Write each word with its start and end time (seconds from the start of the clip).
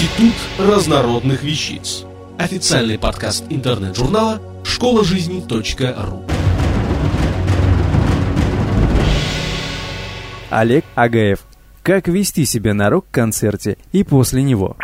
Институт 0.00 0.32
разнородных 0.58 1.42
вещиц. 1.42 2.06
Официальный 2.38 2.98
подкаст 2.98 3.44
интернет-журнала 3.50 4.40
школа 4.64 5.04
жизни 5.04 5.44
.ру. 5.46 6.24
Олег 10.48 10.86
Агаев. 10.94 11.40
Как 11.82 12.08
вести 12.08 12.46
себя 12.46 12.72
на 12.72 12.88
рок-концерте 12.88 13.76
и 13.92 14.02
после 14.02 14.42
него. 14.42 14.74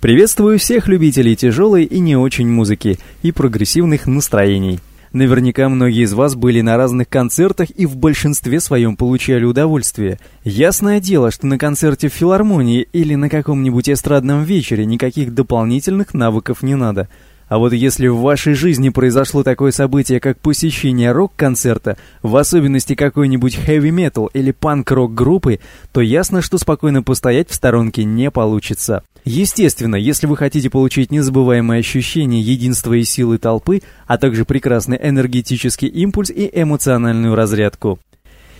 Приветствую 0.00 0.60
всех 0.60 0.86
любителей 0.86 1.34
тяжелой 1.34 1.82
и 1.82 1.98
не 1.98 2.14
очень 2.14 2.48
музыки 2.48 3.00
и 3.22 3.32
прогрессивных 3.32 4.06
настроений. 4.06 4.78
Наверняка 5.14 5.68
многие 5.68 6.02
из 6.02 6.12
вас 6.12 6.34
были 6.34 6.60
на 6.60 6.76
разных 6.76 7.08
концертах 7.08 7.70
и 7.70 7.86
в 7.86 7.96
большинстве 7.96 8.58
своем 8.58 8.96
получали 8.96 9.44
удовольствие. 9.44 10.18
Ясное 10.42 10.98
дело, 10.98 11.30
что 11.30 11.46
на 11.46 11.56
концерте 11.56 12.08
в 12.08 12.12
филармонии 12.12 12.88
или 12.92 13.14
на 13.14 13.28
каком-нибудь 13.28 13.88
эстрадном 13.88 14.42
вечере 14.42 14.84
никаких 14.84 15.32
дополнительных 15.32 16.14
навыков 16.14 16.62
не 16.62 16.74
надо– 16.74 17.08
а 17.46 17.58
вот 17.58 17.72
если 17.72 18.08
в 18.08 18.18
вашей 18.18 18.54
жизни 18.54 18.88
произошло 18.88 19.42
такое 19.42 19.70
событие, 19.70 20.18
как 20.18 20.40
посещение 20.40 21.12
рок-концерта, 21.12 21.96
в 22.22 22.34
особенности 22.36 22.94
какой-нибудь 22.94 23.56
хэви-метал 23.56 24.26
или 24.32 24.50
панк-рок 24.50 25.14
группы, 25.14 25.60
то 25.92 26.00
ясно, 26.00 26.40
что 26.40 26.58
спокойно 26.58 27.02
постоять 27.02 27.50
в 27.50 27.54
сторонке 27.54 28.04
не 28.04 28.30
получится. 28.30 29.04
Естественно, 29.24 29.96
если 29.96 30.26
вы 30.26 30.36
хотите 30.36 30.68
получить 30.68 31.10
незабываемое 31.10 31.78
ощущение 31.78 32.42
единства 32.42 32.92
и 32.92 33.04
силы 33.04 33.38
толпы, 33.38 33.80
а 34.06 34.18
также 34.18 34.44
прекрасный 34.44 34.98
энергетический 35.02 35.88
импульс 35.88 36.30
и 36.30 36.50
эмоциональную 36.52 37.34
разрядку. 37.34 37.98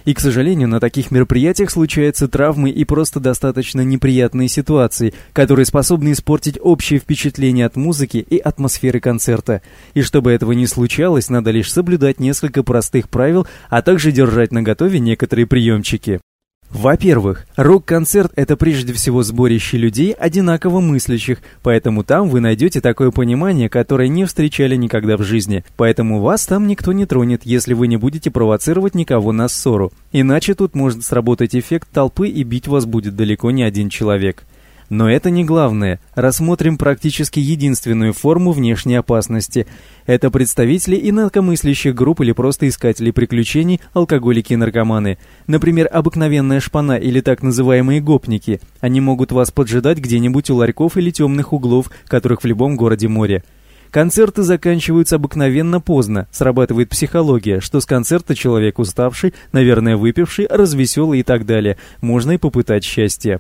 И, 0.07 0.13
к 0.13 0.21
сожалению, 0.21 0.69
на 0.69 0.81
таких 0.81 1.11
мероприятиях 1.11 1.71
случаются 1.71 2.29
травмы 2.29 2.71
и 2.71 2.85
просто 2.85 3.21
достаточно 3.21 3.81
неприятные 3.83 4.49
ситуации, 4.49 5.15
которые 5.33 5.65
способны 5.65 6.13
испортить 6.13 6.59
общее 6.61 6.99
впечатление 6.99 7.67
от 7.67 7.77
музыки 7.77 8.19
и 8.19 8.39
атмосферы 8.39 9.01
концерта. 9.01 9.63
И 9.95 10.03
чтобы 10.03 10.33
этого 10.33 10.53
не 10.53 10.67
случалось, 10.67 11.31
надо 11.31 11.51
лишь 11.51 11.73
соблюдать 11.73 12.21
несколько 12.21 12.63
простых 12.63 13.09
правил, 13.09 13.47
а 13.71 13.81
также 13.81 14.13
держать 14.13 14.53
наготове 14.53 14.99
некоторые 14.99 15.47
приемчики. 15.47 16.21
Во-первых, 16.75 17.47
рок-концерт— 17.55 18.33
это 18.35 18.57
прежде 18.57 18.93
всего 18.93 19.23
сборище 19.23 19.79
людей, 19.79 20.11
одинаково 20.11 20.81
мыслящих, 20.81 21.39
поэтому 21.63 22.03
там 22.03 22.29
вы 22.29 22.41
найдете 22.41 22.81
такое 22.81 23.13
понимание, 23.13 23.69
которое 23.69 24.09
не 24.09 24.25
встречали 24.25 24.75
никогда 24.75 25.17
в 25.17 25.23
жизни. 25.23 25.65
Поэтому 25.77 26.21
вас 26.21 26.47
там 26.47 26.67
никто 26.67 26.93
не 26.93 27.07
тронет, 27.07 27.43
если 27.45 27.75
вы 27.75 27.87
не 27.87 27.97
будете 27.97 28.33
провоцировать 28.33 28.97
никого 28.97 29.31
на 29.31 29.47
ссору. 29.47 29.93
Иначе 30.11 30.55
тут 30.55 30.75
может 30.75 31.05
сработать 31.05 31.55
эффект 31.55 31.89
толпы 31.93 32.27
и 32.27 32.43
бить 32.43 32.67
вас 32.67 32.87
будет 32.87 33.15
далеко 33.15 33.53
не 33.53 33.63
один 33.63 33.89
человек. 33.89 34.43
Но 34.91 35.11
это 35.11 35.31
не 35.31 35.45
главное. 35.45 36.01
Рассмотрим 36.15 36.77
практически 36.77 37.41
единственную 37.41 38.13
форму 38.13 38.53
внешней 38.53 38.97
опасности. 38.97 39.67
Это 40.07 40.31
представители 40.31 40.99
инакомыслящих 41.09 41.95
групп 41.95 42.21
или 42.21 42.33
просто 42.33 42.69
искатели 42.69 43.11
приключений, 43.11 43.81
алкоголики 43.93 44.53
и 44.53 44.57
наркоманы. 44.57 45.19
Например, 45.47 45.89
обыкновенная 45.91 46.61
шпана 46.61 46.97
или 46.97 47.21
так 47.21 47.43
называемые 47.43 48.01
гопники. 48.01 48.61
Они 48.81 49.01
могут 49.01 49.33
вас 49.33 49.51
поджидать 49.51 49.99
где-нибудь 49.99 50.51
у 50.51 50.57
ларьков 50.57 50.97
или 50.97 51.11
темных 51.11 51.53
углов, 51.53 51.91
которых 52.07 52.43
в 52.43 52.47
любом 52.47 52.77
городе 52.77 53.09
море. 53.09 53.43
Концерты 53.95 54.43
заканчиваются 54.43 55.17
обыкновенно 55.17 55.81
поздно, 55.81 56.27
срабатывает 56.33 56.89
психология, 56.89 57.61
что 57.61 57.79
с 57.79 57.87
концерта 57.87 58.35
человек 58.35 58.81
уставший, 58.81 59.35
наверное, 59.53 59.97
выпивший, 59.97 60.49
развеселый 60.51 61.21
и 61.21 61.23
так 61.23 61.47
далее. 61.47 61.79
Можно 62.01 62.33
и 62.33 62.39
попытать 62.39 62.83
счастье. 62.83 63.39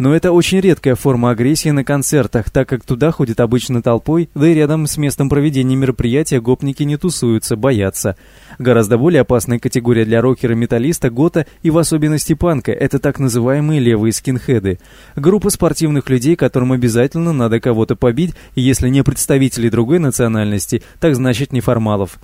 Но 0.00 0.14
это 0.14 0.32
очень 0.32 0.60
редкая 0.60 0.94
форма 0.94 1.30
агрессии 1.30 1.68
на 1.68 1.84
концертах, 1.84 2.48
так 2.48 2.66
как 2.66 2.84
туда 2.84 3.10
ходят 3.10 3.38
обычно 3.38 3.82
толпой, 3.82 4.30
да 4.34 4.48
и 4.48 4.54
рядом 4.54 4.86
с 4.86 4.96
местом 4.96 5.28
проведения 5.28 5.76
мероприятия 5.76 6.40
гопники 6.40 6.82
не 6.84 6.96
тусуются, 6.96 7.54
боятся. 7.54 8.16
Гораздо 8.58 8.96
более 8.96 9.20
опасная 9.20 9.58
категория 9.58 10.06
для 10.06 10.22
рокера-металлиста, 10.22 11.10
гота 11.10 11.46
и 11.62 11.68
в 11.68 11.76
особенности 11.76 12.32
панка– 12.32 12.72
это 12.72 12.98
так 12.98 13.18
называемые 13.18 13.78
левые 13.78 14.14
скинхеды. 14.14 14.78
Группа 15.16 15.50
спортивных 15.50 16.08
людей, 16.08 16.34
которым 16.34 16.72
обязательно 16.72 17.34
надо 17.34 17.60
кого-то 17.60 17.94
побить, 17.94 18.34
и 18.54 18.62
если 18.62 18.88
не 18.88 19.02
представителей 19.02 19.68
другой 19.68 19.98
национальности, 19.98 20.82
так 20.98 21.14
значит 21.14 21.52
неформалов. 21.52 22.18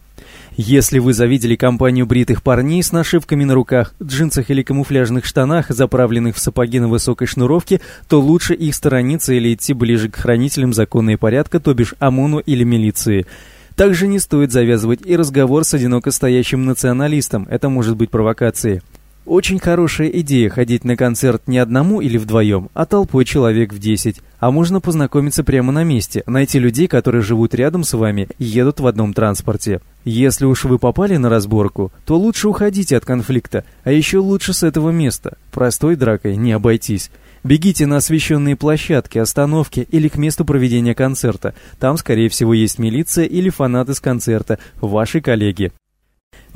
Если 0.56 0.98
вы 0.98 1.12
завидели 1.12 1.56
компанию 1.56 2.06
бритых 2.06 2.42
парней 2.42 2.82
с 2.82 2.92
нашивками 2.92 3.44
на 3.44 3.54
руках, 3.54 3.94
джинсах 4.02 4.50
или 4.50 4.62
камуфляжных 4.62 5.24
штанах, 5.24 5.68
заправленных 5.68 6.36
в 6.36 6.38
сапоги 6.38 6.80
на 6.80 6.88
высокой 6.88 7.26
шнуровке, 7.26 7.80
то 8.08 8.20
лучше 8.20 8.54
их 8.54 8.74
сторониться 8.74 9.34
или 9.34 9.54
идти 9.54 9.74
ближе 9.74 10.08
к 10.08 10.16
хранителям 10.16 10.72
закона 10.72 11.10
и 11.10 11.16
порядка, 11.16 11.60
то 11.60 11.74
бишь 11.74 11.94
ОМОНу 11.98 12.38
или 12.38 12.64
милиции. 12.64 13.26
Также 13.74 14.06
не 14.06 14.18
стоит 14.18 14.52
завязывать 14.52 15.00
и 15.04 15.14
разговор 15.16 15.64
с 15.64 15.74
одиноко 15.74 16.10
стоящим 16.10 16.64
националистом, 16.64 17.46
это 17.50 17.68
может 17.68 17.96
быть 17.96 18.10
провокацией. 18.10 18.80
Очень 19.26 19.58
хорошая 19.58 20.06
идея 20.08 20.48
ходить 20.48 20.84
на 20.84 20.96
концерт 20.96 21.48
не 21.48 21.58
одному 21.58 22.00
или 22.00 22.16
вдвоем, 22.16 22.70
а 22.74 22.86
толпой 22.86 23.24
человек 23.24 23.72
в 23.72 23.80
10. 23.80 24.20
А 24.38 24.52
можно 24.52 24.80
познакомиться 24.80 25.42
прямо 25.42 25.72
на 25.72 25.82
месте, 25.82 26.22
найти 26.28 26.60
людей, 26.60 26.86
которые 26.86 27.22
живут 27.22 27.52
рядом 27.52 27.82
с 27.82 27.92
вами 27.94 28.28
и 28.38 28.44
едут 28.44 28.78
в 28.78 28.86
одном 28.86 29.12
транспорте. 29.12 29.80
Если 30.04 30.44
уж 30.44 30.62
вы 30.62 30.78
попали 30.78 31.16
на 31.16 31.28
разборку, 31.28 31.90
то 32.04 32.16
лучше 32.16 32.46
уходите 32.46 32.96
от 32.96 33.04
конфликта, 33.04 33.64
а 33.82 33.90
еще 33.90 34.18
лучше 34.18 34.52
с 34.52 34.62
этого 34.62 34.90
места. 34.90 35.38
Простой 35.50 35.96
дракой 35.96 36.36
не 36.36 36.52
обойтись. 36.52 37.10
Бегите 37.42 37.86
на 37.86 37.96
освещенные 37.96 38.54
площадки, 38.54 39.18
остановки 39.18 39.88
или 39.90 40.06
к 40.06 40.16
месту 40.16 40.44
проведения 40.44 40.94
концерта. 40.94 41.52
Там, 41.80 41.96
скорее 41.96 42.28
всего, 42.28 42.54
есть 42.54 42.78
милиция 42.78 43.24
или 43.24 43.50
фанаты 43.50 43.94
с 43.94 44.00
концерта, 44.00 44.60
ваши 44.80 45.20
коллеги. 45.20 45.72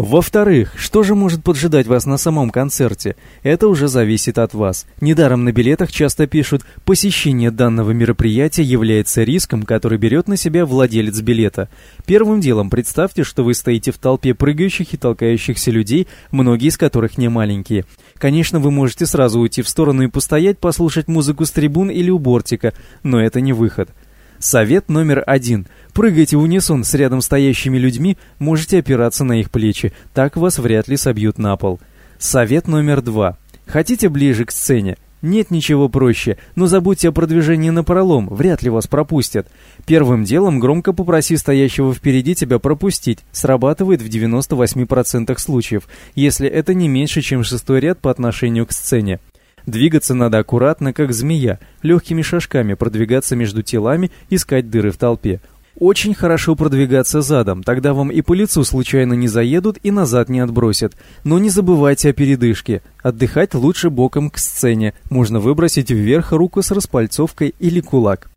Во-вторых, 0.03 0.73
что 0.79 1.03
же 1.03 1.15
может 1.15 1.45
поджидать 1.45 1.87
вас 1.87 2.07
на 2.07 2.17
самом 2.17 2.49
концерте? 2.49 3.17
Это 3.43 3.69
уже 3.69 3.87
зависит 3.87 4.39
от 4.39 4.55
вас. 4.55 4.87
Недаром 5.03 5.45
на 5.45 5.53
билетах 5.53 5.93
часто 5.93 6.27
пишут 6.27 6.63
«посещение 6.87 7.51
данного 7.51 7.91
мероприятия 7.91 8.63
является 8.63 9.25
риском, 9.25 9.65
который 9.65 9.99
берет 9.99 10.27
на 10.27 10.39
себя 10.39 10.65
владелец 10.65 11.21
билета». 11.21 11.69
Первым 12.07 12.41
делом 12.41 12.71
представьте, 12.71 13.25
что 13.25 13.45
вы 13.45 13.53
стоите 13.53 13.93
в 13.93 13.99
толпе 13.99 14.33
прыгающих 14.33 14.95
и 14.95 14.97
толкающихся 14.97 15.71
людей, 15.71 16.09
многие 16.31 16.69
из 16.69 16.79
которых 16.79 17.19
не 17.19 17.29
маленькие. 17.29 17.85
Конечно, 18.15 18.59
вы 18.59 18.71
можете 18.71 19.05
сразу 19.05 19.39
уйти 19.39 19.61
в 19.61 19.69
сторону 19.69 20.05
и 20.05 20.09
постоять, 20.09 20.59
послушать 20.59 21.09
музыку 21.09 21.45
с 21.45 21.51
трибун 21.51 21.91
или 21.91 22.09
у 22.09 22.19
бортика, 22.19 22.73
но 23.03 23.21
это 23.21 23.43
не 23.43 23.53
выход. 23.53 23.91
Совет 24.41 24.89
номер 24.89 25.23
один. 25.27 25.67
Прыгайте 25.93 26.39
в 26.39 26.41
унисон 26.41 26.83
с 26.83 26.95
рядом 26.95 27.21
стоящими 27.21 27.77
людьми, 27.77 28.17
можете 28.39 28.79
опираться 28.79 29.23
на 29.23 29.39
их 29.39 29.51
плечи, 29.51 29.93
так 30.15 30.39
вас 30.39 30.59
вряд 30.59 30.89
ли 30.89 30.97
собьют 30.97 31.37
на 31.37 31.55
пол. 31.59 31.79
Совет 32.19 32.67
номер 32.67 33.03
два. 33.03 33.37
Хотите 33.67 34.09
ближе 34.09 34.47
к 34.47 34.51
сцене? 34.51 34.97
Нет 35.21 35.51
ничего 35.51 35.91
проще, 35.91 36.39
но 36.55 36.67
забудьте 36.67 37.11
о 37.11 37.13
продвижении 37.13 37.69
на 37.69 37.85
пролом, 37.85 38.29
вряд 38.31 38.63
ли 38.63 38.71
вас 38.71 38.87
пропустят. 38.87 39.47
Первым 39.85 40.25
делом 40.25 40.59
громко 40.59 40.95
попроси 40.95 41.37
стоящего 41.37 41.93
впереди 41.93 42.35
тебя 42.35 42.59
пропустить, 42.59 43.19
срабатывает 43.33 44.01
в 44.01 44.07
98% 44.07 45.39
случаев, 45.39 45.87
если 46.15 46.49
это 46.49 46.73
не 46.73 46.89
меньше, 46.89 47.21
чем 47.21 47.45
шестой 47.45 47.81
ряд 47.81 47.99
по 47.99 48.11
отношению 48.11 48.65
к 48.65 48.73
сцене. 48.73 49.21
Двигаться 49.67 50.15
надо 50.15 50.39
аккуратно, 50.39 50.93
как 50.93 51.13
змея, 51.13 51.59
легкими 51.83 52.23
шажками 52.23 52.75
продвигаться 52.75 53.37
между 53.37 53.63
телами, 53.63 54.11
искать 54.29 54.71
дыры 54.71 54.91
в 54.91 54.97
толпе. 54.97 55.41
Очень 55.79 56.15
хорошо 56.15 56.57
продвигаться 56.57 57.23
задом, 57.23 57.63
тогда 57.63 57.95
вам 57.95 58.11
и 58.11 58.21
по 58.21 58.35
лицу 58.35 58.65
случайно 58.65 59.15
не 59.15 59.29
заедут 59.29 59.79
и 59.83 59.91
назад 59.91 60.29
не 60.29 60.41
отбросят. 60.41 60.95
Но 61.25 61.39
не 61.39 61.49
забывайте 61.49 62.11
о 62.11 62.13
передышке. 62.13 62.83
Отдыхать 63.03 63.55
лучше 63.55 63.89
боком 63.89 64.31
к 64.31 64.39
сцене. 64.39 64.95
Можно 65.09 65.41
выбросить 65.41 65.91
вверх 65.91 66.33
руку 66.33 66.61
с 66.61 66.71
распальцовкой 66.71 67.55
или 67.59 67.81
кулак. 67.81 68.30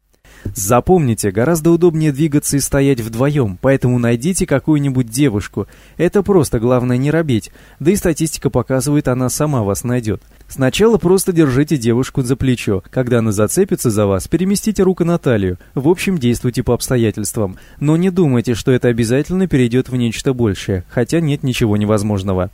Запомните, 0.55 1.31
гораздо 1.31 1.71
удобнее 1.71 2.11
двигаться 2.11 2.57
и 2.57 2.59
стоять 2.59 3.01
вдвоем, 3.01 3.57
поэтому 3.61 3.99
найдите 3.99 4.45
какую-нибудь 4.45 5.09
девушку. 5.09 5.67
Это 5.97 6.23
просто, 6.23 6.59
главное 6.59 6.97
не 6.97 7.11
робить, 7.11 7.51
да 7.79 7.91
и 7.91 7.95
статистика 7.95 8.49
показывает, 8.49 9.07
она 9.07 9.29
сама 9.29 9.63
вас 9.63 9.83
найдет. 9.83 10.21
Сначала 10.47 10.97
просто 10.97 11.31
держите 11.31 11.77
девушку 11.77 12.21
за 12.21 12.35
плечо. 12.35 12.83
Когда 12.91 13.19
она 13.19 13.31
зацепится 13.31 13.89
за 13.89 14.05
вас, 14.05 14.27
переместите 14.27 14.83
руку 14.83 15.03
на 15.03 15.17
талию. 15.17 15.57
В 15.73 15.87
общем, 15.87 16.17
действуйте 16.17 16.61
по 16.61 16.73
обстоятельствам. 16.73 17.57
Но 17.79 17.97
не 17.97 18.11
думайте, 18.11 18.53
что 18.53 18.71
это 18.71 18.89
обязательно 18.89 19.47
перейдет 19.47 19.89
в 19.89 19.95
нечто 19.95 20.33
большее, 20.33 20.83
хотя 20.89 21.21
нет 21.21 21.43
ничего 21.43 21.77
невозможного. 21.77 22.51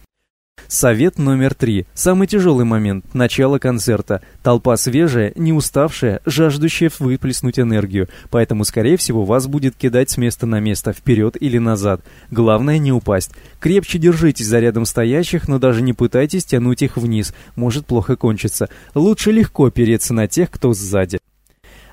Совет 0.67 1.17
номер 1.17 1.53
три. 1.53 1.85
Самый 1.93 2.27
тяжелый 2.27 2.65
момент. 2.65 3.13
Начало 3.13 3.59
концерта. 3.59 4.21
Толпа 4.43 4.77
свежая, 4.77 5.31
не 5.35 5.53
уставшая, 5.53 6.21
жаждущая 6.25 6.91
выплеснуть 6.99 7.59
энергию. 7.59 8.09
Поэтому, 8.29 8.63
скорее 8.63 8.97
всего, 8.97 9.25
вас 9.25 9.47
будет 9.47 9.75
кидать 9.75 10.09
с 10.09 10.17
места 10.17 10.45
на 10.45 10.59
место, 10.59 10.93
вперед 10.93 11.37
или 11.39 11.57
назад. 11.57 12.01
Главное 12.31 12.77
не 12.77 12.91
упасть. 12.91 13.31
Крепче 13.59 13.99
держитесь 13.99 14.47
за 14.47 14.59
рядом 14.59 14.85
стоящих, 14.85 15.47
но 15.47 15.59
даже 15.59 15.81
не 15.81 15.93
пытайтесь 15.93 16.45
тянуть 16.45 16.81
их 16.81 16.97
вниз. 16.97 17.33
Может 17.55 17.85
плохо 17.85 18.15
кончиться. 18.15 18.69
Лучше 18.95 19.31
легко 19.31 19.65
опереться 19.65 20.13
на 20.13 20.27
тех, 20.27 20.49
кто 20.49 20.73
сзади. 20.73 21.19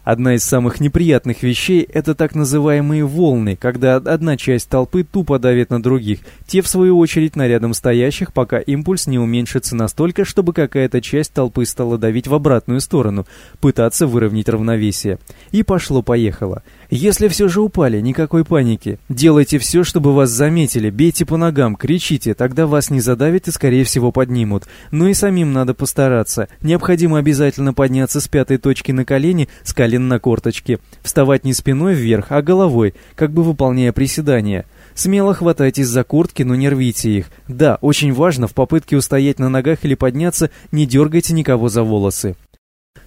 Одна 0.06 0.36
из 0.36 0.44
самых 0.44 0.78
неприятных 0.78 1.42
вещей– 1.42 1.82
это 1.92 2.14
так 2.14 2.36
называемые 2.36 3.04
волны, 3.04 3.56
когда 3.56 3.96
одна 3.96 4.36
часть 4.36 4.68
толпы 4.68 5.02
тупо 5.02 5.40
давит 5.40 5.70
на 5.70 5.82
других, 5.82 6.20
те 6.46 6.62
в 6.62 6.68
свою 6.68 6.96
очередь 6.96 7.34
на 7.34 7.48
рядом 7.48 7.74
стоящих, 7.74 8.32
пока 8.32 8.60
импульс 8.60 9.08
не 9.08 9.18
уменьшится 9.18 9.74
настолько, 9.74 10.24
чтобы 10.24 10.52
какая-то 10.52 11.00
часть 11.00 11.32
толпы 11.32 11.66
стала 11.66 11.98
давить 11.98 12.28
в 12.28 12.34
обратную 12.34 12.80
сторону, 12.80 13.26
пытаться 13.58 14.06
выровнять 14.06 14.48
равновесие. 14.48 15.18
И 15.50 15.64
пошло-поехало. 15.64 16.62
Если 16.88 17.26
все 17.26 17.48
же 17.48 17.60
упали, 17.60 18.00
никакой 18.00 18.44
паники. 18.44 19.00
Делайте 19.08 19.58
все, 19.58 19.82
чтобы 19.82 20.14
вас 20.14 20.30
заметили, 20.30 20.88
бейте 20.88 21.26
по 21.26 21.36
ногам, 21.36 21.74
кричите, 21.74 22.34
тогда 22.34 22.68
вас 22.68 22.90
не 22.90 23.00
задавят 23.00 23.48
и 23.48 23.50
скорее 23.50 23.82
всего 23.82 24.12
поднимут. 24.12 24.68
Но 24.92 25.08
и 25.08 25.14
самим 25.14 25.52
надо 25.52 25.74
постараться. 25.74 26.46
Необходимо 26.62 27.18
обязательно 27.18 27.74
подняться 27.74 28.20
с 28.20 28.28
пятой 28.28 28.58
точки 28.58 28.92
на 28.92 29.04
колени, 29.04 29.48
с 29.64 29.72
колен 29.72 29.95
на 30.04 30.18
корточки. 30.18 30.78
Вставать 31.02 31.44
не 31.44 31.52
спиной 31.52 31.94
вверх, 31.94 32.26
а 32.30 32.42
головой, 32.42 32.94
как 33.14 33.32
бы 33.32 33.42
выполняя 33.42 33.92
приседания. 33.92 34.66
Смело 34.94 35.34
хватайтесь 35.34 35.88
за 35.88 36.04
куртки, 36.04 36.42
но 36.42 36.54
не 36.54 36.68
рвите 36.68 37.10
их. 37.10 37.30
Да, 37.48 37.78
очень 37.80 38.12
важно 38.12 38.46
в 38.46 38.54
попытке 38.54 38.96
устоять 38.96 39.38
на 39.38 39.48
ногах 39.48 39.84
или 39.84 39.94
подняться, 39.94 40.50
не 40.72 40.86
дергайте 40.86 41.34
никого 41.34 41.68
за 41.68 41.82
волосы. 41.82 42.36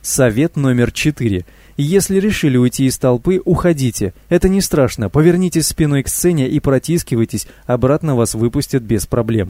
Совет 0.01 0.55
номер 0.55 0.91
четыре. 0.91 1.45
Если 1.77 2.19
решили 2.19 2.57
уйти 2.57 2.85
из 2.85 2.97
толпы, 2.97 3.41
уходите. 3.43 4.13
Это 4.29 4.49
не 4.49 4.61
страшно. 4.61 5.09
Повернитесь 5.09 5.67
спиной 5.67 6.03
к 6.03 6.09
сцене 6.09 6.47
и 6.47 6.59
протискивайтесь, 6.59 7.47
обратно 7.65 8.15
вас 8.15 8.35
выпустят 8.35 8.83
без 8.83 9.05
проблем. 9.05 9.49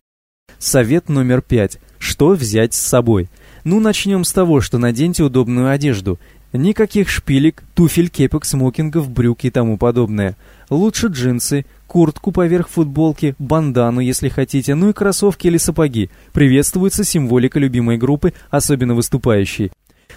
Совет 0.58 1.08
номер 1.08 1.42
пять. 1.42 1.80
Что 2.00 2.30
взять 2.30 2.74
с 2.74 2.82
собой? 2.82 3.30
Ну, 3.64 3.80
начнем 3.80 4.24
с 4.24 4.32
того, 4.32 4.62
что 4.62 4.78
наденьте 4.78 5.24
удобную 5.24 5.70
одежду. 5.70 6.20
Никаких 6.52 7.10
шпилек, 7.10 7.64
туфель, 7.76 8.10
кепок, 8.10 8.44
смокингов, 8.44 9.10
брюк 9.10 9.44
и 9.44 9.52
тому 9.52 9.78
подобное. 9.78 10.36
Лучше 10.72 11.08
джинсы, 11.08 11.66
куртку 11.86 12.32
поверх 12.32 12.70
футболки, 12.70 13.36
бандану, 13.38 14.00
если 14.00 14.30
хотите, 14.30 14.74
ну 14.74 14.90
и 14.90 14.94
кроссовки 14.94 15.46
или 15.46 15.58
сапоги. 15.58 16.10
Приветствуется 16.34 17.04
символика 17.04 17.60
любимой 17.60 17.98
группы, 17.98 18.34
особенно 18.50 18.96
выступающей. 18.96 19.72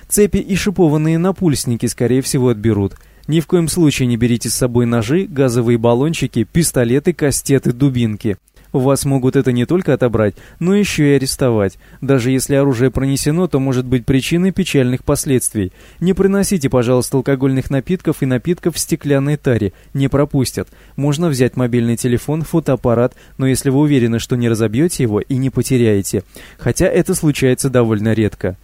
Цепи 0.08 0.38
и 0.38 0.56
шипованные 0.56 1.18
напульсники, 1.18 1.84
скорее 1.86 2.22
всего, 2.22 2.48
отберут. 2.48 2.94
Ни 3.28 3.40
в 3.40 3.46
коем 3.46 3.68
случае 3.68 4.06
не 4.06 4.16
берите 4.16 4.48
с 4.48 4.54
собой 4.54 4.86
ножи, 4.86 5.26
газовые 5.26 5.78
баллончики, 5.78 6.44
пистолеты, 6.44 7.12
кастеты, 7.12 7.72
дубинки. 7.72 8.38
У 8.72 8.78
вас 8.78 9.04
могут 9.04 9.36
это 9.36 9.52
не 9.52 9.66
только 9.66 9.92
отобрать, 9.92 10.34
но 10.58 10.74
еще 10.74 11.12
и 11.12 11.16
арестовать. 11.16 11.78
Даже 12.00 12.30
если 12.30 12.54
оружие 12.54 12.90
пронесено, 12.90 13.46
то 13.46 13.60
может 13.60 13.84
быть 13.84 14.06
причиной 14.06 14.50
печальных 14.50 15.04
последствий. 15.04 15.72
Не 16.00 16.14
приносите, 16.14 16.70
пожалуйста, 16.70 17.18
алкогольных 17.18 17.68
напитков 17.70 18.22
и 18.22 18.26
напитков 18.26 18.76
в 18.76 18.78
стеклянной 18.78 19.36
таре. 19.36 19.72
Не 19.92 20.08
пропустят. 20.08 20.68
Можно 20.96 21.28
взять 21.28 21.56
мобильный 21.56 21.96
телефон, 21.96 22.42
фотоаппарат, 22.42 23.14
но 23.36 23.46
если 23.46 23.68
вы 23.68 23.80
уверены, 23.80 24.18
что 24.18 24.36
не 24.36 24.48
разобьете 24.48 25.02
его 25.02 25.20
и 25.20 25.36
не 25.36 25.50
потеряете. 25.50 26.24
Хотя 26.58 26.86
это 26.86 27.14
случается 27.14 27.68
довольно 27.68 28.14
редко. 28.14 28.56